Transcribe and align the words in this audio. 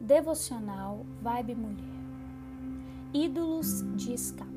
Devocional 0.00 1.04
Vibe 1.20 1.56
Mulher. 1.56 1.98
Ídolos 3.12 3.82
de 3.96 4.12
escape. 4.12 4.48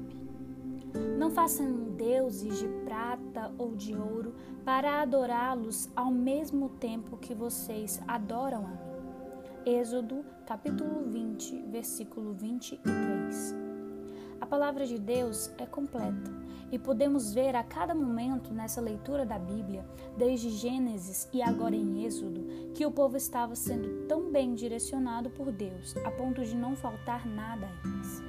Não 1.18 1.32
façam 1.32 1.96
deuses 1.96 2.60
de 2.60 2.68
prata 2.86 3.52
ou 3.58 3.76
de 3.76 3.96
ouro 3.96 4.36
para 4.64 5.02
adorá-los 5.02 5.90
ao 5.96 6.12
mesmo 6.12 6.70
tempo 6.70 7.18
que 7.18 7.34
vocês 7.34 8.00
adoram 8.08 8.68
a 8.68 8.70
mim. 8.70 8.92
Êxodo, 9.66 10.24
capítulo 10.46 11.10
20, 11.10 11.64
versículo 11.72 12.34
23. 12.34 13.56
A 14.40 14.46
palavra 14.46 14.86
de 14.86 15.00
Deus 15.00 15.52
é 15.58 15.66
completa 15.66 16.41
e 16.72 16.80
podemos 16.80 17.34
ver 17.34 17.56
a 17.56 17.64
cada 17.64 17.94
momento 17.94 18.54
nessa 18.54 18.80
leitura 18.80 19.26
da 19.26 19.38
Bíblia, 19.38 19.86
desde 20.18 20.50
Gênesis 20.50 21.28
e 21.34 21.42
agora 21.42 21.76
em 21.76 22.06
Êxodo, 22.06 22.72
que 22.74 22.86
o 22.86 22.92
povo 22.92 23.18
estava 23.18 23.56
sendo 23.56 24.08
tão 24.08 24.32
bem 24.32 24.56
direcionado 24.56 25.30
por 25.30 25.52
Deus 25.52 25.96
a 26.06 26.12
ponto 26.12 26.44
de 26.44 26.56
não 26.56 26.76
faltar 26.76 27.28
nada 27.28 27.68
a 27.68 27.88
eles. 27.88 28.24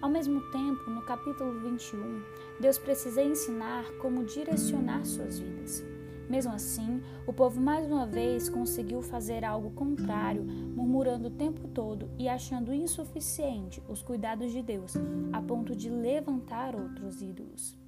Ao 0.00 0.08
mesmo 0.08 0.40
tempo, 0.52 0.90
no 0.90 1.02
capítulo 1.02 1.60
21, 1.60 2.22
Deus 2.60 2.78
precisa 2.78 3.22
ensinar 3.22 3.84
como 4.00 4.24
direcionar 4.24 5.04
suas 5.04 5.40
vidas. 5.40 5.84
Mesmo 6.28 6.52
assim, 6.52 7.00
o 7.26 7.32
povo 7.32 7.58
mais 7.58 7.86
uma 7.86 8.06
vez 8.06 8.50
conseguiu 8.50 9.00
fazer 9.00 9.44
algo 9.44 9.70
contrário, 9.70 10.44
murmurando 10.44 11.28
o 11.28 11.30
tempo 11.30 11.66
todo 11.68 12.10
e 12.18 12.28
achando 12.28 12.74
insuficiente 12.74 13.82
os 13.88 14.02
cuidados 14.02 14.52
de 14.52 14.62
Deus, 14.62 14.94
a 15.32 15.40
ponto 15.40 15.74
de 15.74 15.88
levantar 15.88 16.76
outros 16.76 17.22
ídolos. 17.22 17.78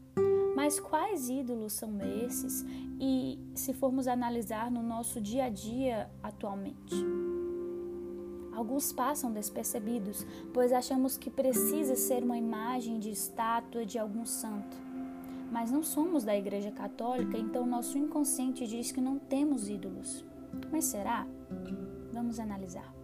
Mas 0.57 0.81
quais 0.81 1.29
ídolos 1.29 1.75
são 1.75 1.98
esses 2.01 2.65
e 2.98 3.39
se 3.55 3.75
formos 3.75 4.09
analisar 4.09 4.70
no 4.70 4.83
nosso 4.83 5.20
dia 5.20 5.45
a 5.45 5.51
dia 5.51 6.11
atualmente? 6.23 6.95
Alguns 8.55 8.92
passam 8.92 9.33
despercebidos, 9.33 10.27
pois 10.53 10.73
achamos 10.73 11.17
que 11.17 11.31
precisa 11.31 11.95
ser 11.95 12.23
uma 12.23 12.36
imagem 12.36 12.98
de 12.98 13.11
estátua 13.11 13.86
de 13.86 13.98
algum 13.98 14.27
santo 14.27 14.89
mas 15.51 15.70
não 15.70 15.83
somos 15.83 16.25
da 16.25 16.37
Igreja 16.37 16.70
Católica, 16.70 17.37
então 17.37 17.67
nosso 17.67 17.98
inconsciente 17.98 18.67
diz 18.67 18.93
que 18.93 19.01
não 19.01 19.19
temos 19.19 19.69
ídolos. 19.69 20.25
Mas 20.70 20.84
será? 20.84 21.27
Vamos 22.12 22.39
analisar. 22.39 22.95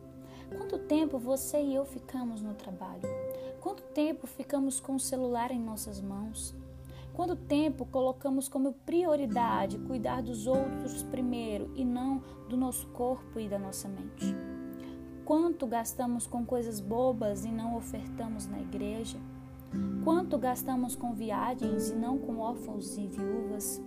Quanto 0.57 0.79
tempo 0.79 1.19
você 1.19 1.61
e 1.61 1.75
eu 1.75 1.85
ficamos 1.85 2.41
no 2.41 2.55
trabalho? 2.55 3.03
Quanto 3.61 3.83
tempo 3.83 4.27
ficamos 4.27 4.79
com 4.79 4.95
o 4.95 5.01
celular 5.01 5.51
em 5.51 5.61
nossas 5.61 6.01
mãos? 6.01 6.55
Quanto 7.13 7.35
tempo 7.35 7.87
colocamos 7.87 8.49
como 8.49 8.75
prioridade 8.85 9.79
cuidar 9.79 10.23
dos 10.23 10.47
outros 10.47 11.03
primeiro 11.03 11.73
e 11.75 11.85
não 11.85 12.23
do 12.49 12.57
nosso 12.57 12.87
corpo 12.89 13.41
e 13.41 13.49
da 13.49 13.59
nossa 13.59 13.89
mente? 13.89 14.37
Quanto 15.25 15.67
gastamos 15.67 16.27
com 16.27 16.47
coisas 16.47 16.79
bobas 16.79 17.45
e 17.45 17.51
não 17.51 17.77
ofertamos 17.77 18.47
na 18.47 18.61
igreja? 18.61 19.19
Quanto 20.05 20.39
gastamos 20.39 20.95
com 20.95 21.13
viagens 21.13 21.91
e 21.91 21.97
não 21.97 22.19
com 22.19 22.39
órfãos 22.39 22.97
e 22.97 23.07
viúvas? 23.07 23.83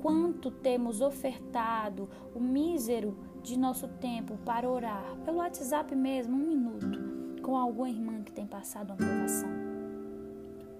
Quanto 0.00 0.50
temos 0.50 1.00
ofertado 1.00 2.08
o 2.34 2.40
mísero 2.40 3.16
de 3.42 3.58
nosso 3.58 3.86
tempo 3.86 4.36
para 4.38 4.68
orar, 4.68 5.16
pelo 5.24 5.38
WhatsApp 5.38 5.94
mesmo, 5.94 6.34
um 6.34 6.46
minuto, 6.46 7.40
com 7.42 7.56
alguma 7.56 7.88
irmã 7.88 8.22
que 8.22 8.32
tem 8.32 8.46
passado 8.46 8.90
uma 8.90 8.96
provação? 8.96 9.50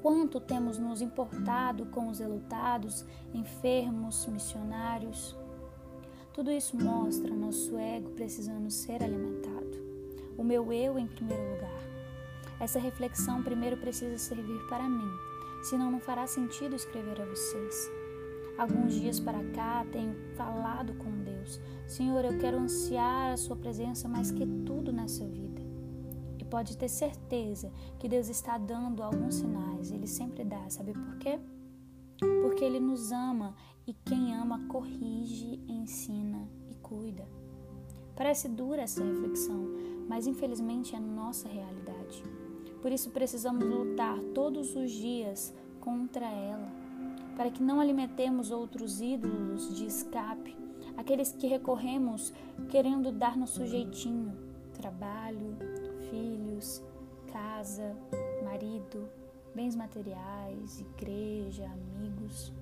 Quanto 0.00 0.40
temos 0.40 0.78
nos 0.78 1.00
importado 1.00 1.86
com 1.86 2.08
os 2.08 2.18
elutados, 2.18 3.04
enfermos, 3.32 4.26
missionários? 4.26 5.36
Tudo 6.32 6.50
isso 6.50 6.76
mostra 6.76 7.32
nosso 7.32 7.76
ego 7.76 8.10
precisando 8.10 8.70
ser 8.70 9.02
alimentado. 9.02 9.78
O 10.36 10.42
meu 10.42 10.72
eu 10.72 10.98
em 10.98 11.06
primeiro 11.06 11.42
lugar 11.52 11.91
essa 12.62 12.78
reflexão 12.78 13.42
primeiro 13.42 13.76
precisa 13.76 14.16
servir 14.16 14.64
para 14.68 14.88
mim, 14.88 15.10
senão 15.64 15.90
não 15.90 15.98
fará 15.98 16.28
sentido 16.28 16.76
escrever 16.76 17.20
a 17.20 17.24
vocês. 17.24 17.90
Alguns 18.56 18.94
dias 18.94 19.18
para 19.18 19.42
cá 19.50 19.84
tenho 19.90 20.14
falado 20.36 20.94
com 20.94 21.10
Deus: 21.24 21.60
Senhor, 21.88 22.24
eu 22.24 22.38
quero 22.38 22.58
ansiar 22.58 23.32
a 23.32 23.36
Sua 23.36 23.56
presença 23.56 24.08
mais 24.08 24.30
que 24.30 24.46
tudo 24.64 24.92
nessa 24.92 25.26
vida. 25.26 25.60
E 26.38 26.44
pode 26.44 26.76
ter 26.76 26.88
certeza 26.88 27.72
que 27.98 28.08
Deus 28.08 28.28
está 28.28 28.56
dando 28.58 29.02
alguns 29.02 29.34
sinais, 29.34 29.90
Ele 29.90 30.06
sempre 30.06 30.44
dá, 30.44 30.70
sabe 30.70 30.92
por 30.92 31.18
quê? 31.18 31.40
Porque 32.42 32.64
Ele 32.64 32.78
nos 32.78 33.10
ama 33.10 33.56
e 33.88 33.92
quem 33.92 34.36
ama 34.36 34.68
corrige, 34.68 35.60
ensina 35.66 36.48
e 36.70 36.76
cuida. 36.76 37.26
Parece 38.14 38.48
dura 38.48 38.82
essa 38.82 39.02
reflexão, 39.02 39.66
mas 40.08 40.28
infelizmente 40.28 40.94
é 40.94 41.00
nossa 41.00 41.48
realidade. 41.48 41.91
Por 42.82 42.90
isso 42.90 43.10
precisamos 43.10 43.64
lutar 43.64 44.18
todos 44.34 44.74
os 44.74 44.90
dias 44.90 45.54
contra 45.80 46.26
ela, 46.26 46.68
para 47.36 47.48
que 47.48 47.62
não 47.62 47.80
alimentemos 47.80 48.50
outros 48.50 49.00
ídolos 49.00 49.74
de 49.76 49.86
escape, 49.86 50.56
aqueles 50.96 51.32
que 51.32 51.46
recorremos 51.46 52.34
querendo 52.68 53.12
dar 53.12 53.36
nosso 53.36 53.64
jeitinho, 53.64 54.36
trabalho, 54.74 55.56
filhos, 56.10 56.82
casa, 57.32 57.96
marido, 58.44 59.08
bens 59.54 59.76
materiais, 59.76 60.80
igreja, 60.80 61.64
amigos. 61.66 62.52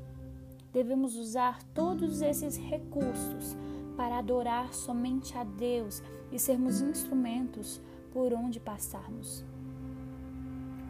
Devemos 0.70 1.16
usar 1.16 1.62
todos 1.74 2.20
esses 2.20 2.56
recursos 2.56 3.56
para 3.96 4.18
adorar 4.18 4.72
somente 4.74 5.36
a 5.36 5.44
Deus 5.44 6.02
e 6.30 6.38
sermos 6.38 6.80
instrumentos 6.80 7.80
por 8.12 8.32
onde 8.32 8.60
passarmos. 8.60 9.44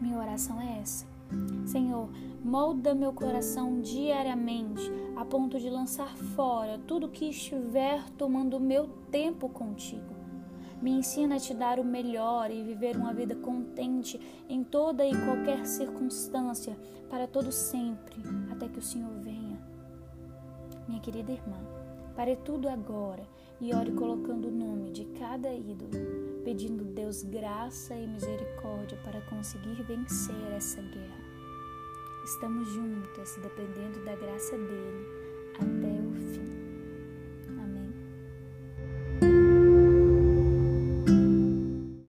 Minha 0.01 0.17
oração 0.17 0.59
é 0.59 0.79
essa. 0.79 1.05
Senhor, 1.65 2.09
molda 2.43 2.95
meu 2.95 3.13
coração 3.13 3.79
diariamente 3.79 4.81
a 5.15 5.23
ponto 5.23 5.59
de 5.59 5.69
lançar 5.69 6.17
fora 6.35 6.79
tudo 6.87 7.07
que 7.07 7.29
estiver 7.29 8.03
tomando 8.17 8.59
meu 8.59 8.87
tempo 9.11 9.47
contigo. 9.47 10.15
Me 10.81 10.89
ensina 10.89 11.35
a 11.35 11.39
te 11.39 11.53
dar 11.53 11.79
o 11.79 11.83
melhor 11.85 12.49
e 12.49 12.63
viver 12.63 12.97
uma 12.97 13.13
vida 13.13 13.35
contente 13.35 14.19
em 14.49 14.63
toda 14.63 15.05
e 15.05 15.11
qualquer 15.11 15.67
circunstância, 15.67 16.75
para 17.07 17.27
todo 17.27 17.51
sempre, 17.51 18.23
até 18.49 18.67
que 18.67 18.79
o 18.79 18.81
Senhor 18.81 19.13
venha. 19.19 19.61
Minha 20.87 20.99
querida 20.99 21.31
irmã, 21.31 21.57
pare 22.15 22.35
tudo 22.37 22.67
agora 22.67 23.23
e 23.59 23.73
ore 23.73 23.91
colocando 23.91 24.47
o 24.47 24.51
nome 24.51 24.91
de 24.91 25.05
cada 25.19 25.53
ídolo 25.53 26.41
pedindo 26.43 26.83
Deus 26.83 27.23
graça 27.23 27.95
e 27.95 28.07
misericórdia 28.07 28.97
para 29.03 29.21
conseguir 29.21 29.81
vencer 29.83 30.51
essa 30.55 30.81
guerra. 30.81 31.31
Estamos 32.23 32.67
juntas, 32.69 33.37
dependendo 33.41 34.03
da 34.03 34.15
graça 34.15 34.57
dele. 34.57 35.20